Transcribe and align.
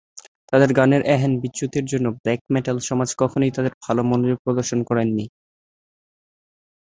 তাদের 0.49 0.69
গানের 0.73 1.01
এহেন 1.07 1.33
বিচ্যুতির 1.41 1.85
জন্য 1.91 2.07
ব্ল্যাক 2.15 2.41
মেটাল 2.53 2.77
সমাজ 2.89 3.09
কখনোই 3.17 3.51
তাদের 3.53 3.73
ভালো 3.85 4.01
মনোযোগ 4.09 4.37
প্রদর্শন 4.45 4.79
করেনি। 4.89 5.25